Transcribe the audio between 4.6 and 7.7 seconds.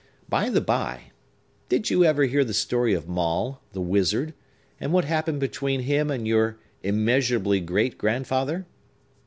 and what happened between him and your immeasurably